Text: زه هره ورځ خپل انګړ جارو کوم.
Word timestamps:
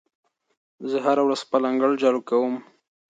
زه 0.89 0.97
هره 1.05 1.21
ورځ 1.25 1.39
خپل 1.45 1.61
انګړ 1.69 1.91
جارو 2.01 2.21
کوم. 2.29 2.53